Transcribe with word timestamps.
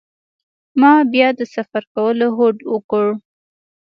ما 0.79 0.93
بیا 1.13 1.27
د 1.39 1.41
سفر 1.55 1.83
کولو 1.93 2.27
هوډ 2.37 2.57
وکړ. 2.71 3.05